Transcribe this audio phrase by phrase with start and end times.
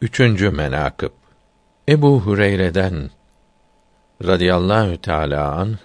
[0.00, 1.10] Üçüncü menakıb
[1.88, 3.10] Ebu Hureyre'den
[4.24, 5.78] radıyallahu teâlâ an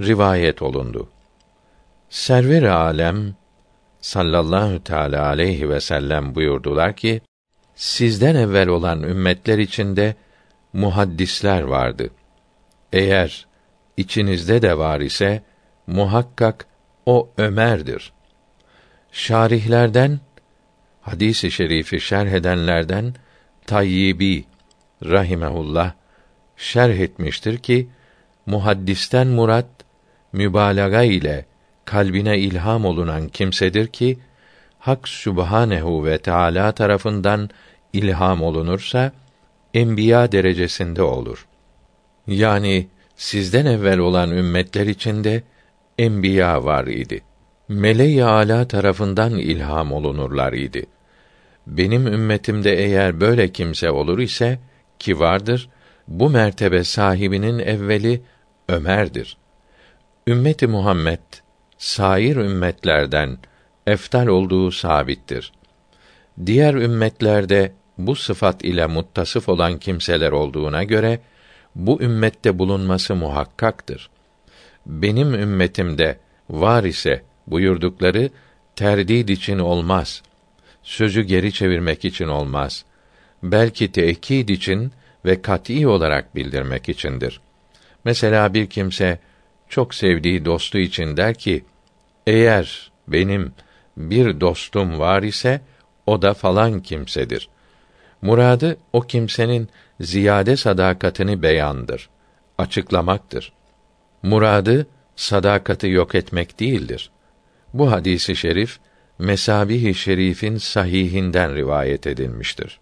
[0.00, 1.08] rivayet olundu.
[2.08, 3.34] Server alem
[4.00, 7.20] sallallahu teâlâ aleyhi ve sellem buyurdular ki
[7.74, 10.14] sizden evvel olan ümmetler içinde
[10.72, 12.10] muhaddisler vardı.
[12.92, 13.46] Eğer
[13.96, 15.42] içinizde de var ise
[15.86, 16.66] muhakkak
[17.06, 18.12] o Ömer'dir.
[19.12, 20.20] Şarihlerden
[21.02, 23.14] hadisi şerifi şerh edenlerden
[23.66, 24.44] Tayyibi
[25.04, 25.92] rahimehullah
[26.56, 27.88] şerh etmiştir ki
[28.46, 29.66] muhaddisten murat
[30.32, 31.46] mübalağa ile
[31.84, 34.18] kalbine ilham olunan kimsedir ki
[34.78, 37.50] Hak Sübhanehu ve Teala tarafından
[37.92, 39.12] ilham olunursa
[39.74, 41.46] enbiya derecesinde olur.
[42.26, 45.42] Yani sizden evvel olan ümmetler içinde
[45.98, 47.22] enbiya var idi.
[47.72, 50.86] Meleği ala tarafından ilham olunurlar idi.
[51.66, 54.58] Benim ümmetimde eğer böyle kimse olur ise
[54.98, 55.68] ki vardır,
[56.08, 58.22] bu mertebe sahibinin evveli
[58.68, 59.36] Ömer'dir.
[60.26, 61.18] Ümmeti Muhammed
[61.78, 63.38] sair ümmetlerden
[63.86, 65.52] eftal olduğu sabittir.
[66.46, 71.20] Diğer ümmetlerde bu sıfat ile muttasıf olan kimseler olduğuna göre
[71.74, 74.10] bu ümmette bulunması muhakkaktır.
[74.86, 76.18] Benim ümmetimde
[76.50, 78.30] var ise buyurdukları
[78.76, 80.22] terdid için olmaz.
[80.82, 82.84] Sözü geri çevirmek için olmaz.
[83.42, 84.92] Belki tekid için
[85.24, 87.40] ve kat'î olarak bildirmek içindir.
[88.04, 89.18] Mesela bir kimse
[89.68, 91.64] çok sevdiği dostu için der ki:
[92.26, 93.52] Eğer benim
[93.96, 95.60] bir dostum var ise
[96.06, 97.48] o da falan kimsedir.
[98.22, 99.68] Muradı o kimsenin
[100.00, 102.08] ziyade sadakatini beyandır,
[102.58, 103.52] açıklamaktır.
[104.22, 107.10] Muradı sadakati yok etmek değildir.
[107.74, 108.78] Bu hadisi şerif
[109.18, 112.80] Mesabih-i Şerif'in sahihinden rivayet edilmiştir.